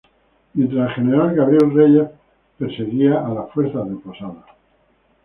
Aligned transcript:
Mientras 0.55 0.89
el 0.89 0.95
general 0.95 1.35
Gabriel 1.35 1.71
Reyes 1.75 2.09
perseguía 2.57 3.23
a 3.23 3.29
las 3.35 3.51
fuerzas 3.51 3.87
de 3.87 3.97
Posada. 3.97 4.43